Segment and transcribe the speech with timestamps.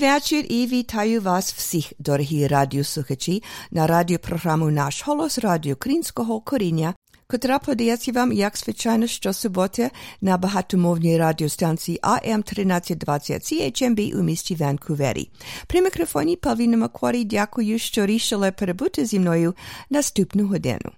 [0.00, 6.94] Вечір і вітаю вас всіх, дорогі радіослухачі, на радіопрограму «Наш голос» радіо Українського коріння,
[7.26, 9.90] котра подається вам, як звичайно, щосуботи
[10.20, 15.30] на багатомовній радіостанції AM1320 CHMB у місті Ванкувері.
[15.66, 19.54] При мікрофоні Павліна Макварі дякую, що рішили перебути зі мною
[19.90, 20.90] наступну годину.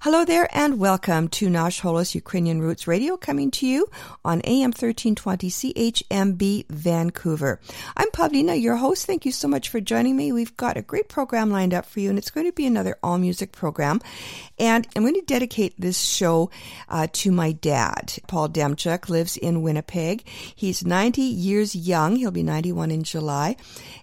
[0.00, 3.88] Hello there and welcome to Nash Holos Ukrainian Roots Radio coming to you
[4.24, 7.60] on AM 1320 CHMB Vancouver.
[7.96, 9.06] I'm Pavlina, your host.
[9.06, 10.32] Thank you so much for joining me.
[10.32, 12.96] We've got a great program lined up for you and it's going to be another
[13.02, 14.00] all music program.
[14.58, 16.50] And I'm going to dedicate this show
[16.88, 18.14] uh, to my dad.
[18.28, 20.26] Paul Demchuk lives in Winnipeg.
[20.54, 22.16] He's 90 years young.
[22.16, 23.56] He'll be 91 in July.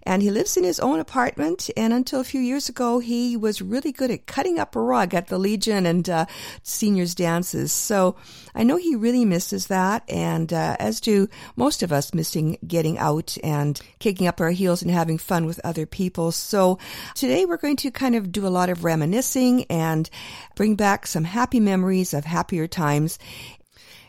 [0.03, 1.70] And he lives in his own apartment.
[1.78, 5.14] And until a few years ago, he was really good at cutting up a rug
[5.14, 6.26] at the And uh,
[6.64, 7.72] seniors dances.
[7.72, 8.16] So
[8.56, 10.04] I know he really misses that.
[10.10, 14.82] And uh, as do most of us missing getting out and kicking up our heels
[14.82, 16.32] and having fun with other people.
[16.32, 16.80] So
[17.16, 20.10] today we're going to kind of do a lot of reminiscing and
[20.56, 23.20] bring back some happy memories of happier times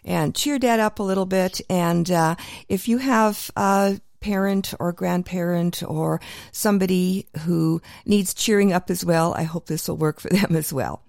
[0.04, 1.60] and cheer dad up a little bit.
[1.70, 2.36] And uh,
[2.68, 6.20] if you have a parent or grandparent or
[6.52, 10.72] somebody who needs cheering up as well, I hope this will work for them as
[10.72, 11.02] well.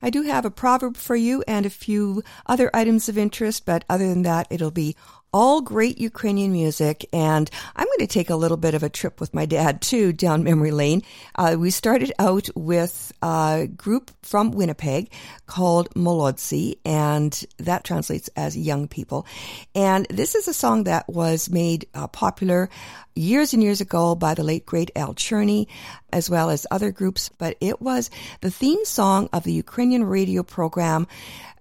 [0.00, 3.84] I do have a proverb for you and a few other items of interest, but
[3.88, 4.96] other than that, it'll be
[5.32, 7.06] all great Ukrainian music.
[7.12, 10.12] And I'm going to take a little bit of a trip with my dad too
[10.12, 11.02] down memory lane.
[11.34, 15.10] Uh, we started out with a group from Winnipeg
[15.46, 19.26] called Molodzi, and that translates as young people.
[19.74, 22.68] And this is a song that was made uh, popular
[23.14, 25.66] years and years ago by the late great Al Cherney,
[26.12, 27.30] as well as other groups.
[27.38, 28.10] But it was
[28.40, 31.06] the theme song of the Ukrainian radio program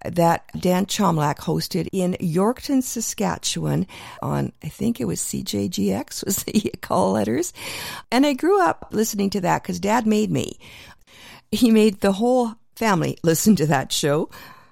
[0.04, 3.88] that Dan Chomlak hosted in Yorkton, Saskatchewan
[4.22, 7.54] on, I think it was CJGX was the call letters.
[8.12, 10.58] And I grew up listening to that because dad made me.
[11.52, 14.30] He made the whole family listen to that show.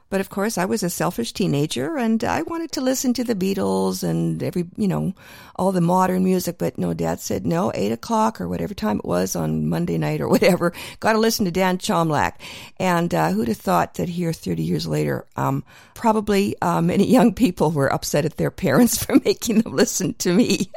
[0.09, 3.35] But of course, I was a selfish teenager and I wanted to listen to the
[3.35, 5.13] Beatles and every, you know,
[5.55, 6.57] all the modern music.
[6.57, 10.21] But no, dad said no, eight o'clock or whatever time it was on Monday night
[10.21, 10.73] or whatever.
[10.99, 12.33] Got to listen to Dan Chomlak.
[12.77, 15.63] And uh, who'd have thought that here 30 years later, um,
[15.93, 20.33] probably uh, many young people were upset at their parents for making them listen to
[20.33, 20.71] me.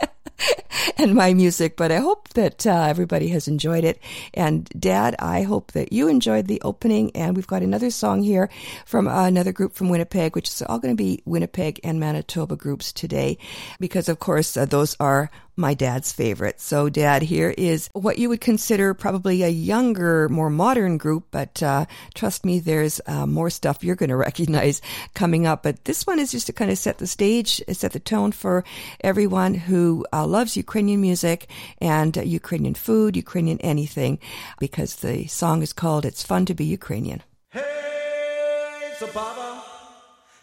[0.99, 4.01] and my music, but I hope that uh, everybody has enjoyed it.
[4.35, 7.15] And Dad, I hope that you enjoyed the opening.
[7.15, 8.51] And we've got another song here
[8.87, 12.57] from uh, another group from Winnipeg, which is all going to be Winnipeg and Manitoba
[12.57, 13.39] groups today,
[13.81, 16.61] because of course uh, those are my dad's favorite.
[16.61, 21.63] So, Dad, here is what you would consider probably a younger, more modern group, but
[21.63, 24.81] uh, trust me, there's uh, more stuff you're going to recognize
[25.15, 25.63] coming up.
[25.63, 28.65] But this one is just to kind of set the stage, set the tone for
[29.01, 34.19] everyone who uh, loves Ukrainian music and uh, Ukrainian food, Ukrainian anything,
[34.59, 37.23] because the song is called It's Fun to Be Ukrainian.
[37.51, 39.63] Hey, Zabava,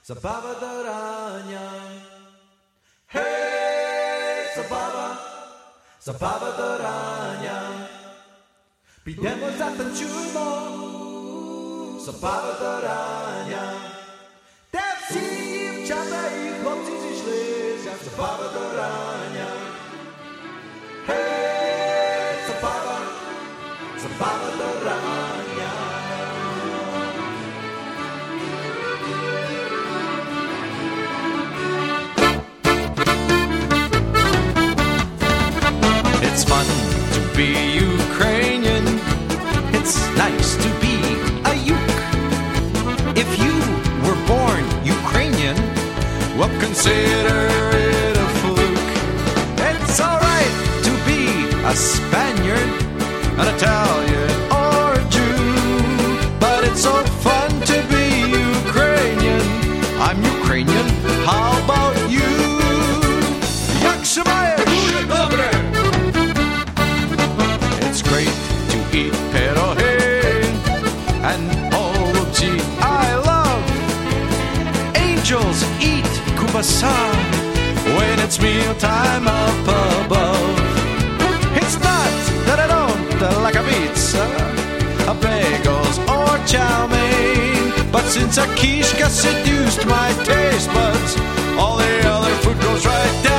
[0.06, 1.79] Zabava Daranya.
[6.10, 7.60] zabawa do rania.
[9.06, 10.48] Pidemo, zatańczujmy,
[12.06, 13.64] zabawa do rania.
[14.72, 15.26] Te wsi
[15.86, 19.50] i chłopcy dziś leżą, zabawa do rania.
[21.08, 21.39] Hej!
[36.42, 36.66] It's fun
[37.16, 38.86] to be Ukrainian.
[39.76, 40.96] It's nice to be
[41.52, 41.98] a Uk.
[43.24, 43.56] If you
[44.06, 45.58] were born Ukrainian,
[46.40, 47.40] well, consider
[47.76, 48.92] it a fluke.
[49.70, 50.56] It's alright
[50.88, 51.22] to be
[51.72, 52.72] a Spaniard,
[53.42, 54.19] an Italian,
[75.32, 76.90] Angels eat kubasa
[77.96, 79.62] when it's mealtime up
[80.04, 80.58] above.
[81.56, 82.10] It's not
[82.48, 84.26] that I don't like a pizza,
[85.06, 91.16] a bagels or chow mein, but since a quiche got seduced my taste buds,
[91.60, 93.39] all the other food goes right down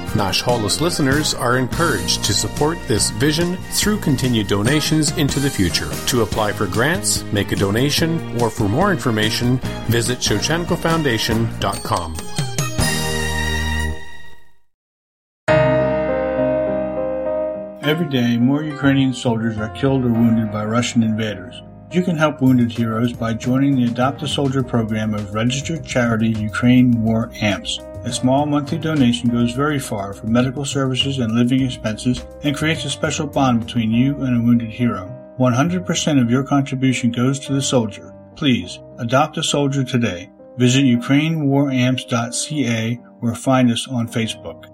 [0.15, 5.89] Nash Holos listeners are encouraged to support this vision through continued donations into the future.
[6.07, 12.15] To apply for grants, make a donation, or for more information, visit ShevchenkoFoundation.com.
[17.83, 21.61] Every day, more Ukrainian soldiers are killed or wounded by Russian invaders.
[21.91, 26.29] You can help wounded heroes by joining the Adopt a Soldier program of registered charity
[26.29, 27.79] Ukraine War AMPS.
[28.03, 32.83] A small monthly donation goes very far for medical services and living expenses and creates
[32.85, 35.15] a special bond between you and a wounded hero.
[35.37, 38.15] 100% of your contribution goes to the soldier.
[38.35, 40.31] Please, adopt a soldier today.
[40.57, 44.65] Visit ukrainewaramps.ca or find us on Facebook.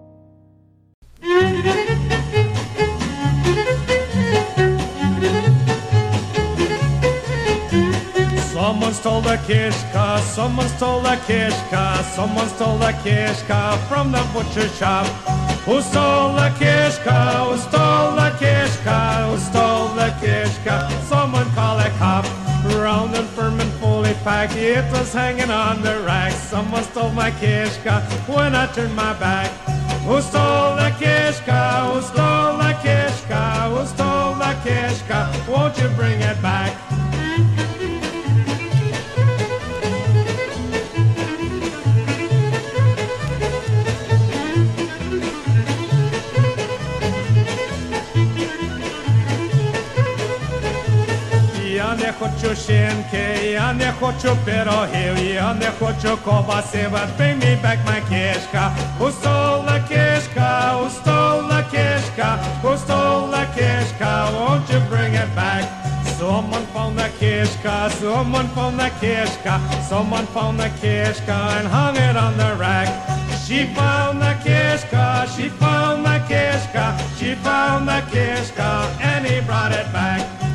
[9.17, 15.07] Stole the kishka, someone stole the kishka, someone stole the kishka from the butcher shop.
[15.65, 17.45] Who stole the kishka?
[17.45, 19.29] Who stole the kishka?
[19.29, 20.89] Who stole the kishka?
[21.03, 22.25] Someone call a cop.
[22.75, 26.33] Round and firm and fully packed, it was hanging on the rack.
[26.33, 29.49] Someone stole my kishka when I turned my back.
[30.05, 31.91] Who stole the kishka?
[31.91, 33.41] Who stole the kishka?
[33.71, 35.19] Who stole the kishka?
[35.49, 36.86] Won't you bring it back?
[52.46, 58.00] хочу шинки, я не хочу пирогів, я не хочу ковбаси, but bring me back my
[58.08, 58.72] кишка.
[58.98, 60.48] Who stole the кишка?
[60.78, 62.38] Who stole the кишка?
[62.62, 64.10] Who stole the кишка?
[64.34, 65.64] Won't you bring it back?
[66.18, 69.54] Someone found the kishka, someone found the kishka,
[69.88, 72.88] someone found the kishka and hung it on the rack.
[73.44, 76.84] She found the kishka, she found the kishka,
[77.18, 78.70] she found the kishka,
[79.10, 80.45] and he brought it back.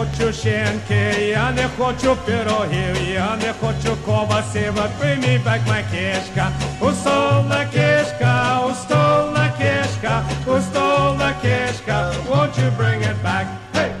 [0.00, 5.82] хочу шинки, я не хочу пирогів, я не хочу ковбаси, but bring me back my
[5.90, 6.52] кишка.
[6.80, 8.32] Who stole the кишка?
[8.62, 10.24] Who stole the кишка?
[10.46, 12.12] Who stole the кишка?
[12.28, 13.46] Won't you bring it back?
[13.74, 13.92] Hey!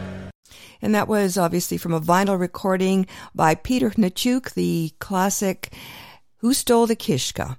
[0.82, 5.72] And that was obviously from a vinyl recording by Peter Hnachuk, the classic
[6.40, 7.56] Who Stole the Kishka.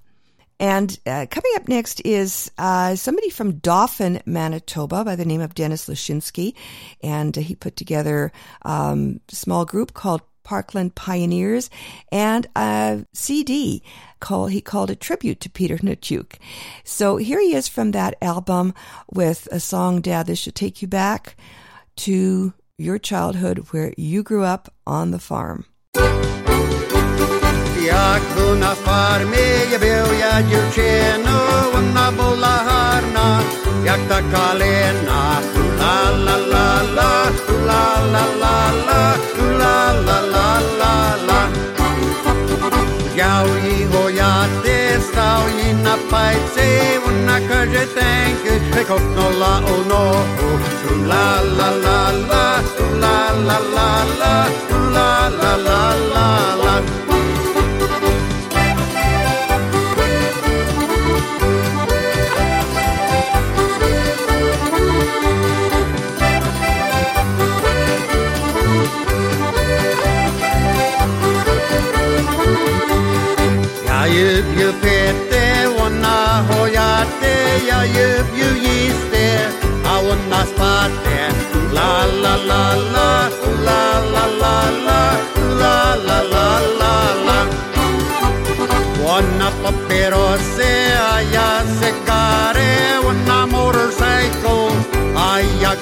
[0.62, 5.56] And uh, coming up next is uh, somebody from Dauphin, Manitoba, by the name of
[5.56, 6.54] Dennis Lashinsky,
[7.02, 8.30] and he put together
[8.64, 11.68] um, a small group called Parkland Pioneers,
[12.12, 13.82] and a CD
[14.20, 16.36] called he called a tribute to Peter Natuk.
[16.84, 18.72] So here he is from that album
[19.12, 21.36] with a song, Dad, this should take you back
[21.96, 25.64] to your childhood where you grew up on the farm.
[27.86, 31.38] Jak tu na farmie był ja dziewczyną,
[31.74, 33.40] ona była harna,
[33.84, 35.40] jak ta kalena.
[35.80, 37.12] La la la la,
[37.66, 39.02] la la la la,
[39.60, 40.48] la la la
[40.80, 40.94] la
[41.28, 41.40] la.
[43.06, 44.76] Wziął i hojaty,
[45.08, 46.66] stał i na pajce,
[47.06, 49.76] ona każe tęky, że kopnęła o
[51.08, 52.46] la la la, la
[53.00, 54.62] la la la la.
[74.02, 74.08] Jag
[74.54, 75.14] bjuder
[78.62, 79.48] giste,
[79.84, 81.32] I wanna spate.
[81.72, 83.30] La la la la,
[83.66, 84.56] la la la
[84.86, 85.02] la,
[85.60, 86.46] la la la
[86.80, 86.94] la
[87.26, 87.38] la.
[89.04, 91.34] Wanna papyrose, I
[91.78, 94.74] cigare, wanna motorcycle,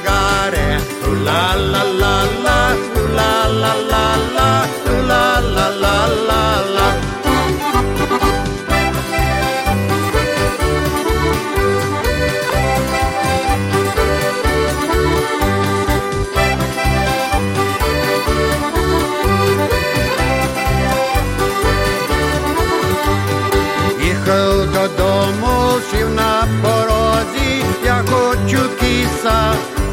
[0.05, 0.81] got it.
[1.25, 2.61] La la la la,
[3.17, 4.05] la la la
[4.37, 4.67] la,
[5.09, 6.45] la la la la
[6.77, 7.20] la.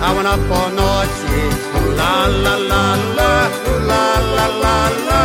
[0.07, 1.53] I went up all North Street.
[1.99, 2.85] La la la
[3.17, 3.31] la,
[3.89, 5.23] la la la la,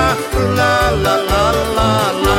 [0.59, 0.73] la
[1.05, 1.45] la la
[1.77, 1.91] la
[2.25, 2.37] la.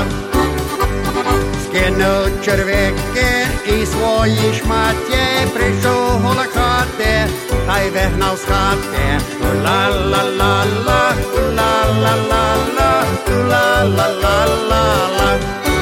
[1.64, 5.24] Skinął czerwiekiem i swojej szmacie
[5.56, 7.28] przyszło hola chatę,
[7.68, 9.06] taj wehnał z chatę.
[9.64, 11.04] La la la la,
[11.58, 11.74] la
[12.04, 12.94] la la la,
[13.50, 14.86] la la la la
[15.18, 15.73] la.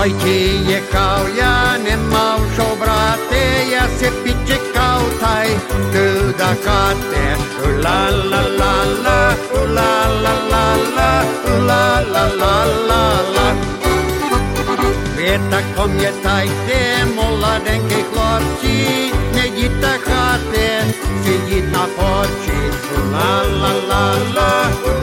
[0.00, 0.38] Ojke
[0.70, 5.48] je kao ja, nemao šo brate, ja se piče kao taj,
[5.92, 7.36] tu da kate.
[7.82, 8.74] La la la
[9.04, 9.34] la,
[9.74, 11.22] la la la la,
[11.66, 13.54] la la la la la.
[15.16, 20.68] Petak kom je taj te, mladenke hlorci, ne gita hate,
[21.24, 22.60] sidi na poči.
[23.12, 24.04] La la la
[24.36, 24.50] la,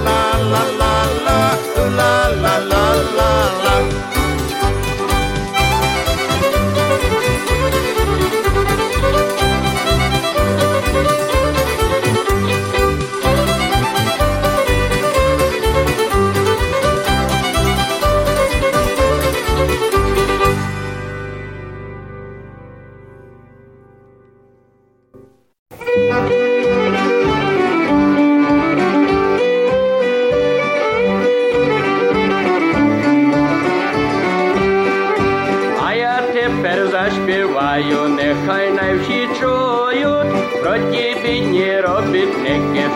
[0.06, 0.22] la
[0.52, 1.58] la la la,
[1.98, 2.86] la la la
[3.18, 3.32] la
[3.64, 4.15] la.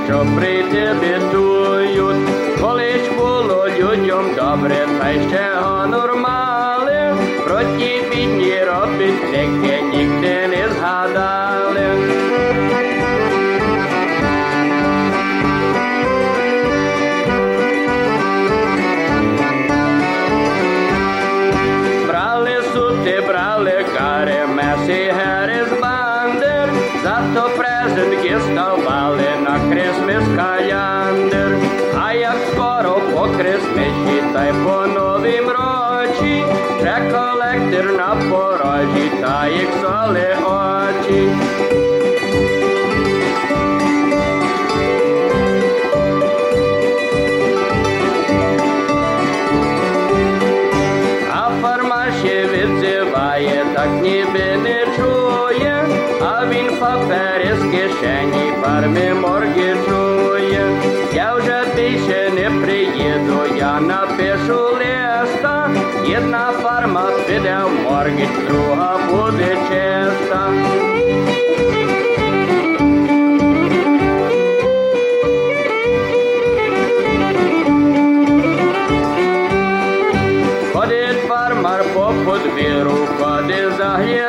[0.10, 4.88] Csak rétél bétúl jut, Kalicsból, hogy jutjon Gabriel
[57.50, 60.72] із кишені фарми моргічує,
[61.14, 65.70] я вже більше не приїду, я напишу листа,
[66.08, 70.52] Єдна фарма піде в моргіч, друга буде чиста.
[80.74, 84.29] Ходить фармар по подвіру, ходи загір.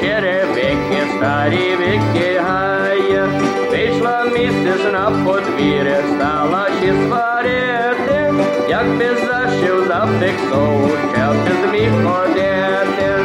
[0.00, 3.22] tjere vekke stari vekke haje
[3.72, 8.20] Vešla mistesna pod vire stala će svarete
[8.70, 13.19] Jak bez zašev zapek so učel te zmi hodete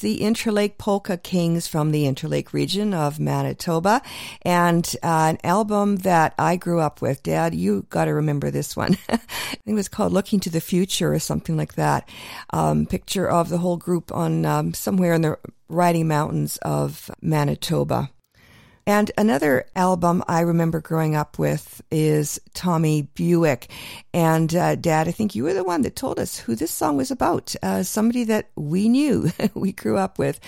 [0.00, 4.02] the Interlake Polka Kings from the Interlake region of Manitoba,
[4.42, 7.22] and uh, an album that I grew up with.
[7.22, 8.96] Dad, you got to remember this one.
[9.08, 12.08] I think it was called "Looking to the Future" or something like that.
[12.50, 18.10] Um, picture of the whole group on um, somewhere in the riding mountains of Manitoba.
[18.88, 23.68] And another album I remember growing up with is Tommy Buick.
[24.14, 26.96] And uh, Dad, I think you were the one that told us who this song
[26.96, 27.56] was about.
[27.64, 30.38] Uh, somebody that we knew, we grew up with.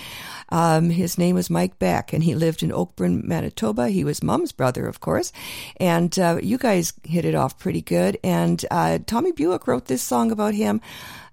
[0.47, 3.89] Um, his name was Mike Beck, and he lived in Oakburn, Manitoba.
[3.89, 5.33] He was Mom's brother, of course.
[5.75, 8.17] And uh, you guys hit it off pretty good.
[8.23, 10.79] And uh, Tommy Buick wrote this song about him.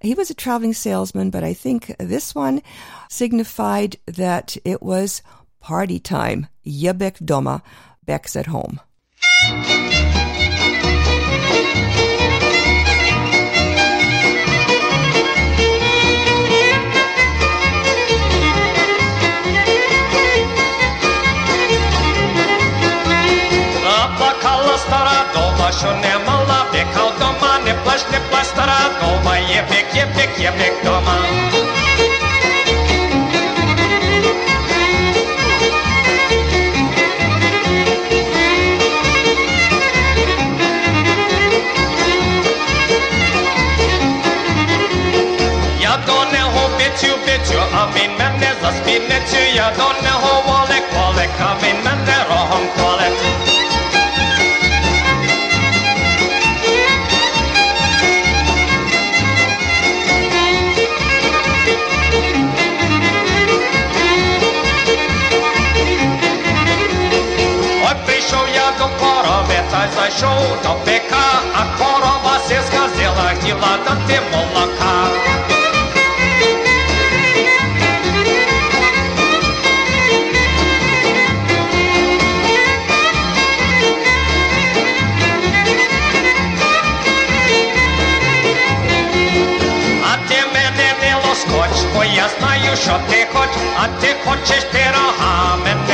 [0.00, 2.62] He was a traveling salesman, but I think this one
[3.08, 5.22] signified that it was
[5.60, 6.46] party time.
[6.64, 7.62] Yebek Doma.
[8.04, 8.80] Beck's at home.
[49.56, 52.26] jag donne ho wolle kvalle Ka min män där
[68.06, 75.05] прийшов я до корови та зайшов до пека А корова сільська зела, хотіла ти молока
[92.76, 95.85] Jos ateekot, ateekot siis terä haamen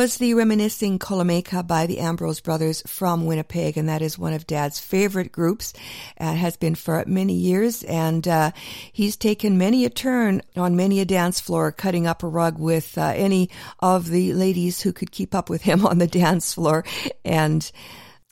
[0.00, 4.46] was the reminiscing Kolomeka by the Ambrose Brothers from Winnipeg, and that is one of
[4.46, 5.74] Dad's favorite groups.
[6.18, 8.50] Uh, has been for many years, and uh,
[8.94, 12.96] he's taken many a turn on many a dance floor, cutting up a rug with
[12.96, 16.82] uh, any of the ladies who could keep up with him on the dance floor,
[17.22, 17.70] and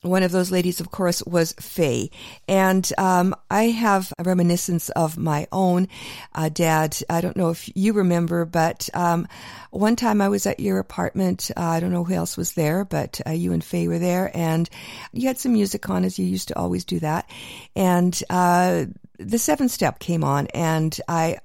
[0.09, 2.11] one of those ladies, of course, was Faye.
[2.47, 5.88] And um, I have a reminiscence of my own
[6.35, 6.97] uh, dad.
[7.09, 9.29] I don't know if you remember, but um,
[9.71, 11.51] one time I was at your apartment.
[11.57, 14.31] Uh, I don't know who else was there, but uh, you and Faye were there,
[14.35, 14.68] and
[15.12, 17.29] you had some music on, as you used to always do that.
[17.77, 18.87] And uh,
[19.18, 21.38] the seven step came on, and I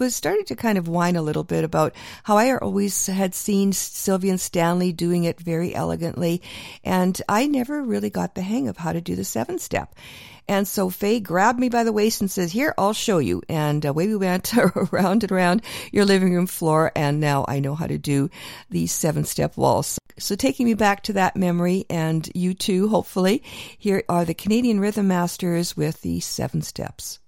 [0.00, 3.72] was starting to kind of whine a little bit about how I always had seen
[3.72, 6.42] Sylvia and Stanley doing it very elegantly,
[6.82, 9.94] and I never really got the hang of how to do the seven step.
[10.50, 13.40] And so Faye grabbed me by the waist and says, Here, I'll show you.
[13.48, 14.52] And uh, away we went
[14.92, 16.90] around and around your living room floor.
[16.96, 18.30] And now I know how to do
[18.68, 19.96] the seven step waltz.
[20.18, 23.44] So taking me back to that memory and you too, hopefully,
[23.78, 27.20] here are the Canadian Rhythm Masters with the seven steps.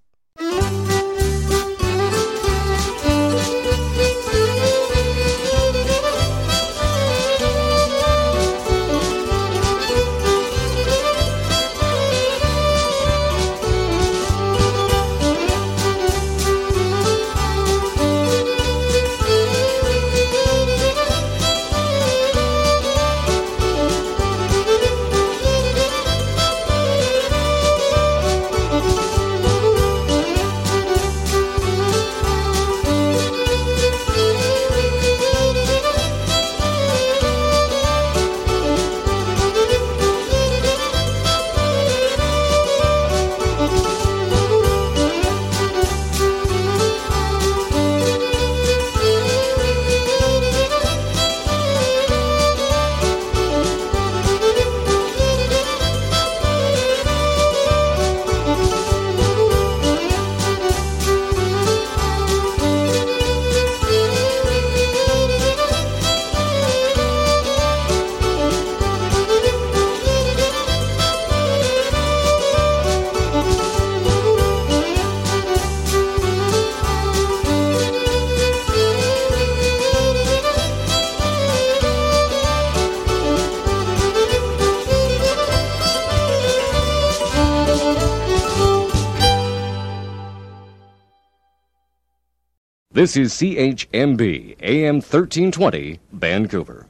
[93.02, 94.22] This is CHMB,
[94.62, 96.86] AM 1320, Vancouver.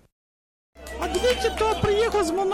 [1.01, 2.45] Gdje to prijehozmo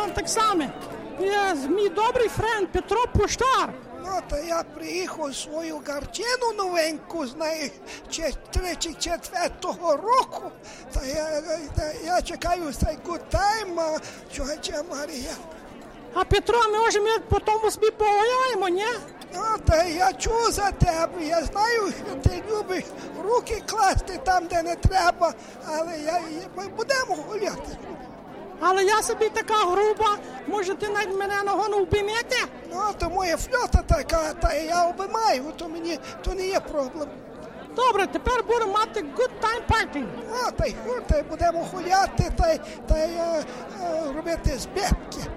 [2.29, 3.71] friend Petro Puštar.
[4.03, 7.71] No, to ja prijehao svoju garčenu novenku, znaj,
[8.11, 10.51] če, treći četvrtog roku.
[10.95, 11.41] Da ja,
[11.77, 13.83] da ja čekaju taj good time,
[14.35, 15.35] čoveče Marija.
[16.15, 17.97] A Petro, možemo potom uspjeti
[18.69, 19.18] nje?
[19.35, 22.85] Ну, та я чув за тебе, я знаю, що ти любиш
[23.25, 25.35] руки класти там, де не треба,
[25.67, 26.21] але я,
[26.57, 27.77] ми будемо гуляти.
[28.61, 32.37] Але я собі така груба, може ти навіть мене ногону вбимете?
[32.73, 37.09] Ну, то моя фльота така, та я обіймаю, то мені то не є проблем.
[37.77, 40.05] Добре, тепер будемо мати good time party.
[40.31, 43.45] Ну, та й хуй, та й будемо гуляти, та й, та й е,
[43.83, 45.31] е, робити збитки.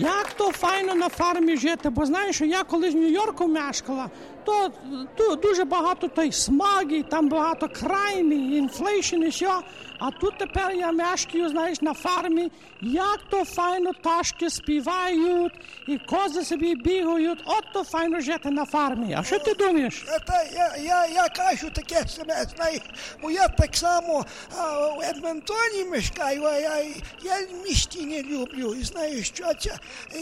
[0.00, 4.10] Як то файно на фармі жити, бо знаєш, що я колись в Нью-Йорку мешкала,
[4.44, 4.72] то,
[5.16, 9.50] то дуже багато той смаги, там багато краймі, інфлейшн і все.
[9.98, 12.50] А тут тепер я мешкаю, знаєш, на фармі.
[12.80, 15.52] Як то файно пташки співають,
[15.88, 19.16] і кози собі бігають, от то файно жити на фармі.
[19.18, 20.04] А що ти думаєш?
[20.26, 22.80] Та я, я, я кажу таке саме, знаєш,
[23.22, 24.26] бо я так само
[24.58, 26.76] а, в Едмонтоні мешкаю, а я,
[27.22, 28.74] я місті не люблю.
[28.74, 29.44] І знаєш, що?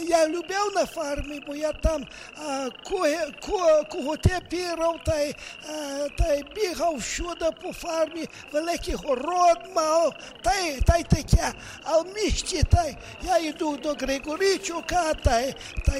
[0.07, 2.05] Я любив на фармі, бо я там
[2.47, 5.34] а, кого, кого те пірав, та й,
[5.68, 11.52] а, та й бігав всюди по фармі, великий город мав, та й, та й таке.
[11.82, 15.54] А в місті та й, я йду до Григорійчука, та й,
[15.86, 15.96] та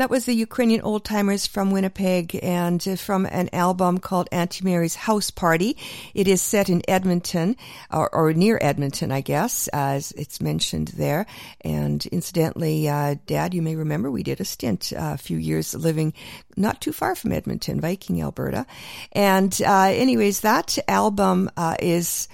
[0.00, 4.64] That was the Ukrainian old timers from Winnipeg and uh, from an album called Auntie
[4.64, 5.76] Mary's House Party.
[6.14, 7.56] It is set in Edmonton
[7.90, 11.26] or, or near Edmonton, I guess, as it's mentioned there.
[11.62, 15.74] And incidentally, uh, Dad, you may remember we did a stint uh, a few years
[15.74, 16.12] living
[16.56, 18.66] not too far from Edmonton, Viking, Alberta.
[19.12, 22.28] And uh, anyways, that album uh, is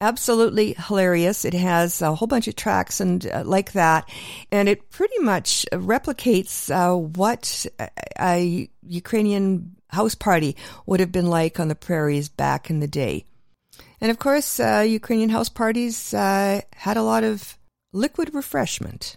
[0.00, 1.44] absolutely hilarious.
[1.44, 4.08] It has a whole bunch of tracks and uh, like that,
[4.50, 10.56] and it pretty much replicates uh, what a, a Ukrainian house party
[10.86, 13.24] would have been like on the prairies back in the day.
[14.00, 17.58] And of course, uh, Ukrainian house parties uh, had a lot of
[17.92, 19.16] liquid refreshment.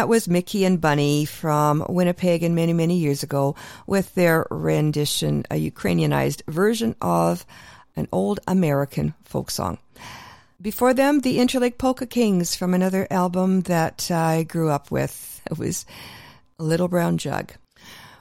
[0.00, 3.54] That was Mickey and Bunny from Winnipeg and many, many years ago
[3.86, 7.44] with their rendition, a Ukrainianized version of
[7.96, 9.76] an old American folk song.
[10.58, 15.42] Before them, the Interlake Polka Kings from another album that I grew up with.
[15.50, 15.84] It was
[16.58, 17.52] Little Brown Jug.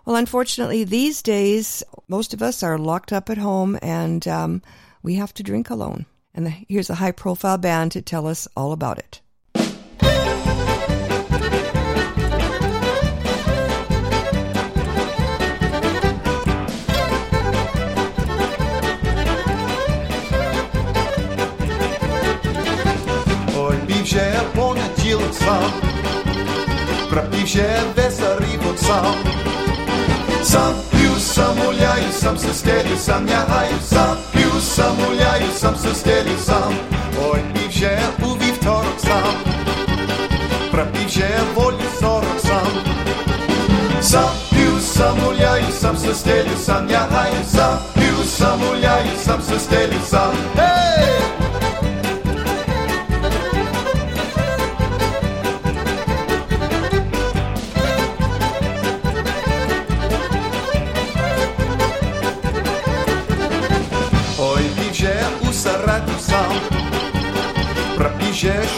[0.06, 4.62] Well, unfortunately, these days, most of us are locked up at home and um,
[5.02, 6.08] we have to drink alone.
[6.34, 9.22] And here's a high profile band to tell us all about it.
[24.10, 25.72] piše plonja cijelog sam
[27.10, 29.16] Prapiše vesari pod sam
[30.44, 35.94] Sam piju, sam uljaju, sam se stelju, sam jahaju Sam piju, sam uljaju, sam se
[35.94, 36.74] stelju, sam
[37.34, 39.34] Oj, piše u vivtorog sam
[40.72, 42.68] Prapiše volju sorog sam
[44.02, 49.60] Sam piju, sam uljaju, sam se stelju, sam jahaju Sam piju, sam uljaju, sam se
[49.60, 51.49] stelju, sam Hej!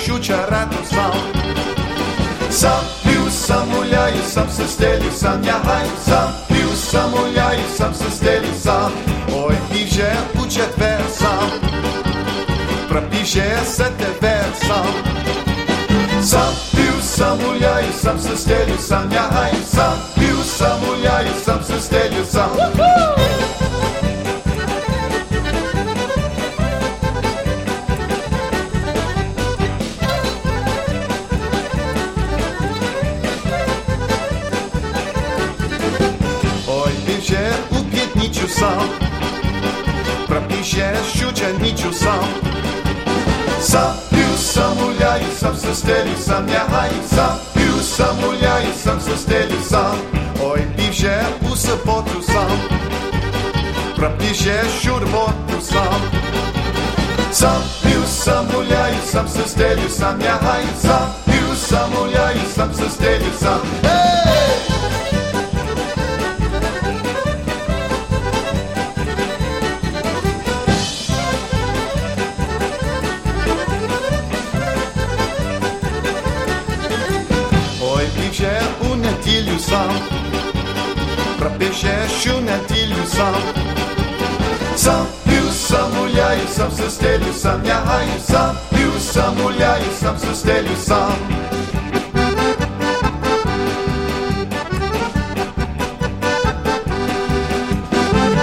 [0.03, 1.15] щуча раду сам.
[2.51, 8.11] Сам п'ю, сам гуляю, сам се стелю, сам лягаю, сам п'ю, сам гуляю, сам се
[8.11, 8.93] стелю, сам.
[9.35, 11.51] Ой, півже у четвер сам,
[12.89, 14.87] пропіже сетевер сам.
[16.23, 21.81] Сам п'ю, сам гуляю, сам се стелю, сам лягаю, сам п'ю, сам гуляю, сам се
[21.81, 22.51] стелю, сам.
[45.72, 48.18] susterica miała i sam, piusa sam,
[48.62, 49.92] i sam susterica.
[50.44, 51.20] Oj, piše
[51.52, 52.60] u sobotu sam,
[53.96, 56.02] prapiše šurmotu sam.
[57.32, 61.21] Sam piusa sam, mulher, sam susterica miała i sam.
[90.02, 91.14] sam se stelju sam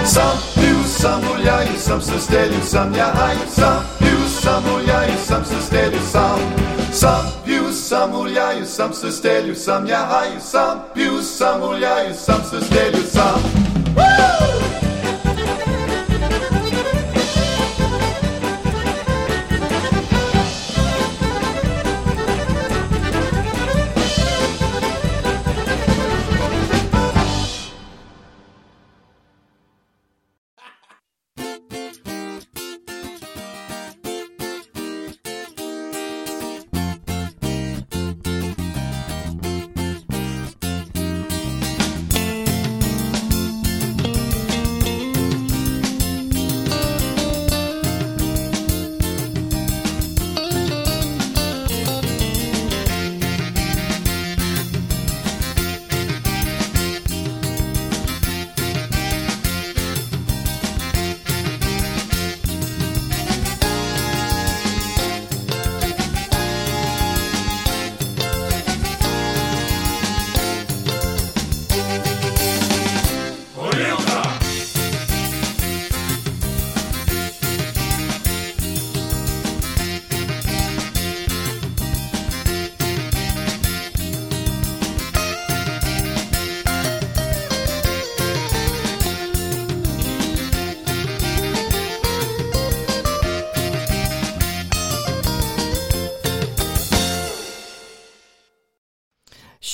[0.05, 5.45] Sam piju, sam uljaju, sam se stelju sam ja haju Sam piju, sam uljaju, sam
[5.45, 6.39] se stelju sam
[6.93, 12.41] Sam piju, sam uljaju, sam se stelju sam ja haju Sam piju, sam uljaju, sam
[12.49, 13.41] se stelju sam
[13.95, 14.88] Woo!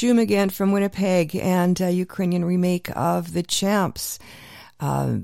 [0.05, 4.19] Again from Winnipeg and a Ukrainian remake of The Champs,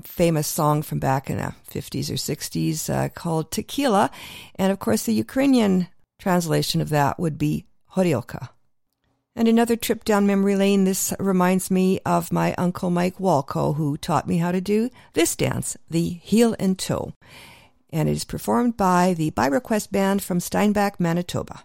[0.02, 4.10] famous song from back in the 50s or 60s uh, called Tequila.
[4.56, 5.86] And of course, the Ukrainian
[6.18, 7.64] translation of that would be
[7.94, 8.48] Horilka.
[9.36, 13.96] And another trip down memory lane, this reminds me of my uncle Mike Walco, who
[13.96, 17.12] taught me how to do this dance, the heel and toe.
[17.90, 21.62] And it is performed by the By Request Band from Steinbach, Manitoba.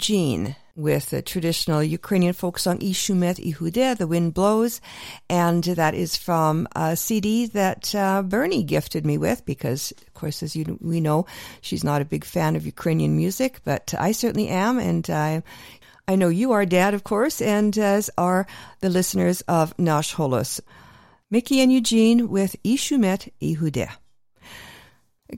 [0.00, 4.80] Eugene with the traditional Ukrainian folk song Ishumet Ihude, The Wind Blows.
[5.28, 10.42] And that is from a CD that uh, Bernie gifted me with because, of course,
[10.42, 11.26] as you, we know,
[11.60, 14.78] she's not a big fan of Ukrainian music, but I certainly am.
[14.78, 15.42] And I,
[16.08, 18.46] I know you are, Dad, of course, and as are
[18.80, 20.62] the listeners of Nash Holos.
[21.30, 23.90] Mickey and Eugene with Ishumet Ihude.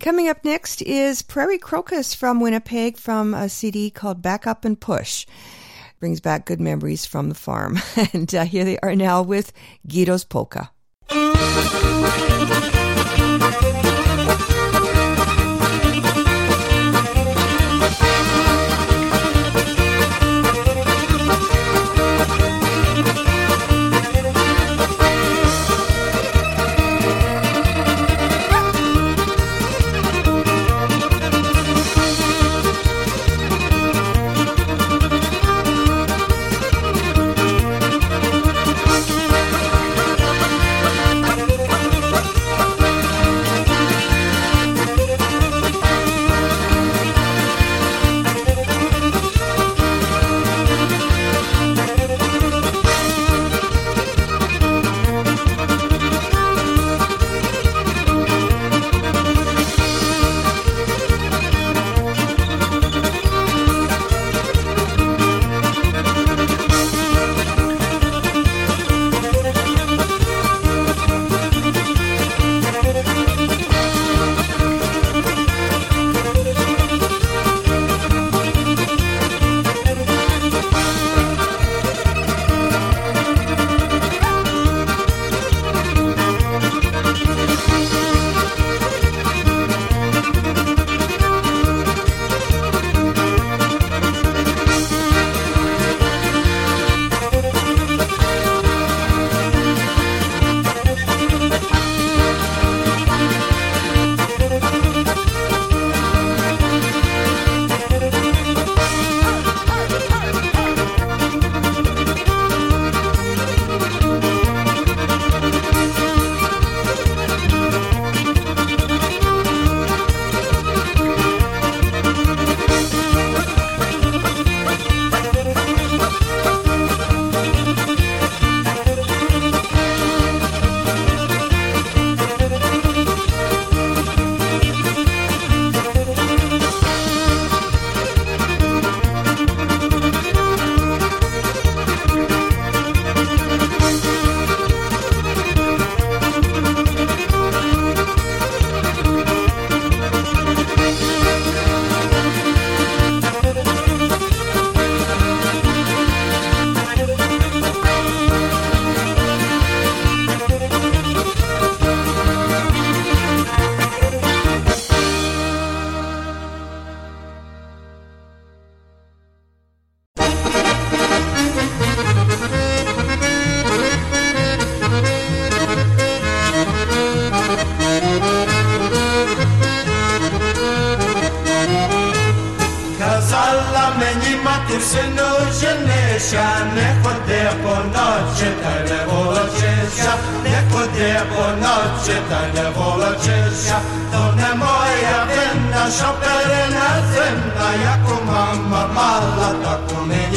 [0.01, 4.81] Coming up next is Prairie Crocus from Winnipeg from a CD called Back Up and
[4.81, 5.27] Push.
[6.01, 7.79] Brings back good memories from the farm.
[8.13, 9.53] and uh, here they are now with
[9.87, 10.71] Guido's Polka.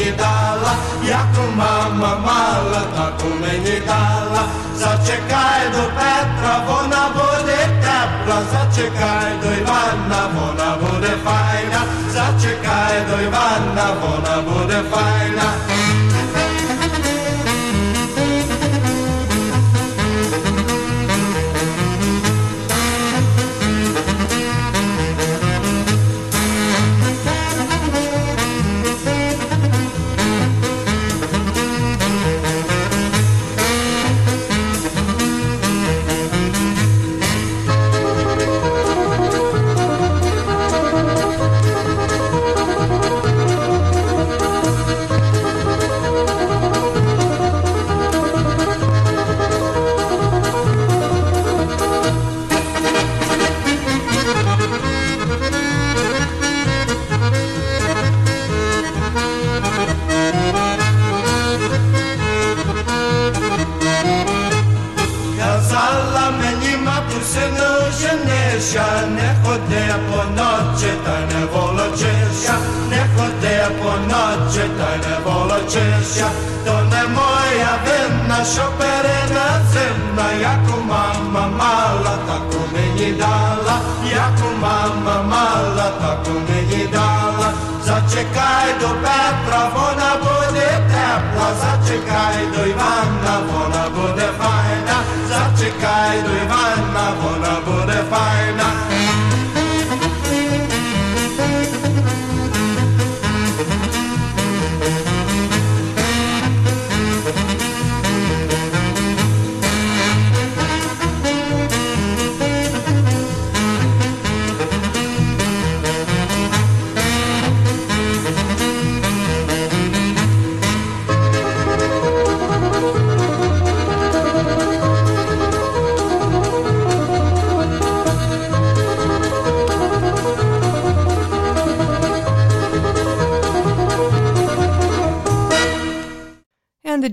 [0.06, 0.74] meni dala,
[1.56, 4.44] mama mala, tako meni dala.
[4.78, 11.82] Začekaj do Petra, ona bude tepla, začekaj do Ivana, ona bude fajna,
[12.14, 15.75] začekaj do Ivana, ona bude fajna.
[91.96, 93.36] zaczekaj do Iwana,
[93.66, 94.98] ona bude fajna,
[95.30, 97.62] zaczekaj do Iwana, ona
[98.10, 99.15] fajna.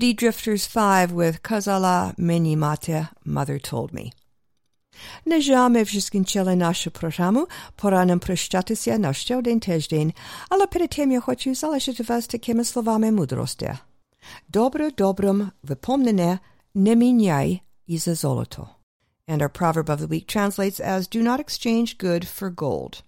[0.01, 4.11] D Drifters 5 with Kazala Meni Mate, Mother Told Me.
[5.25, 7.47] На жаль, ми вже скінчили нашу програму.
[7.75, 10.13] Пора нам прощатися на ще один тиждень,
[10.49, 13.73] але перед тим я хочу залишити вас такими словами мудрості.
[14.49, 16.39] Добре добром випомнене
[16.75, 18.69] не міняй і за золото.
[19.27, 23.03] And our proverb of the week translates as Do not exchange good for gold.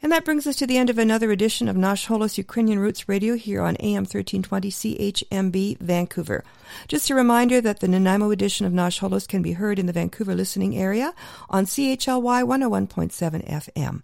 [0.00, 3.08] And that brings us to the end of another edition of Nash Holos Ukrainian Roots
[3.08, 6.44] Radio here on AM 1320 CHMB Vancouver.
[6.88, 9.92] Just a reminder that the Nanaimo edition of Nash Holos can be heard in the
[9.92, 11.14] Vancouver listening area
[11.50, 14.02] on CHLY 101.7 FM.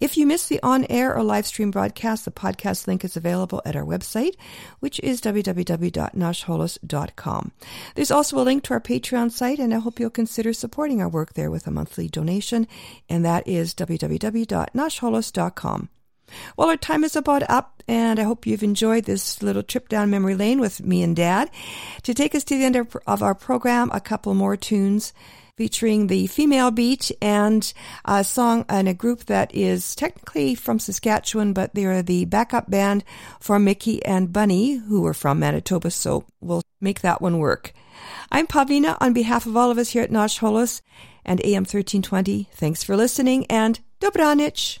[0.00, 3.76] If you missed the on-air or live stream broadcast, the podcast link is available at
[3.76, 4.34] our website,
[4.80, 7.52] which is www.nashholos.com.
[7.94, 11.08] There's also a link to our Patreon site, and I hope you'll consider supporting our
[11.08, 12.68] work there with a monthly donation,
[13.08, 15.88] and that is www.nashholos.com.
[16.56, 20.10] Well, our time is about up, and I hope you've enjoyed this little trip down
[20.10, 21.50] memory lane with me and Dad.
[22.02, 25.12] To take us to the end of, our program, a couple more tunes
[25.56, 27.72] featuring the female beat and
[28.04, 33.04] a song and a group that is technically from Saskatchewan, but they're the backup band
[33.40, 37.72] for Mickey and Bunny, who are from Manitoba, so we'll make that one work.
[38.30, 40.82] I'm Pavlina on behalf of all of us here at Nash Holos
[41.24, 42.48] and AM 1320.
[42.52, 44.80] Thanks for listening and Dobranich!